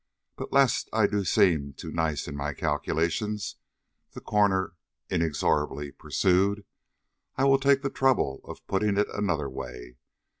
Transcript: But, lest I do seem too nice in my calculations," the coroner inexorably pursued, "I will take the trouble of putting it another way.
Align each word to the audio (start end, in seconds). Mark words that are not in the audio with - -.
But, 0.35 0.51
lest 0.51 0.89
I 0.91 1.05
do 1.05 1.23
seem 1.23 1.73
too 1.73 1.91
nice 1.91 2.27
in 2.27 2.35
my 2.35 2.55
calculations," 2.55 3.57
the 4.13 4.19
coroner 4.19 4.73
inexorably 5.11 5.91
pursued, 5.91 6.65
"I 7.35 7.43
will 7.43 7.59
take 7.59 7.83
the 7.83 7.91
trouble 7.91 8.41
of 8.43 8.65
putting 8.65 8.97
it 8.97 9.07
another 9.13 9.47
way. 9.47 9.97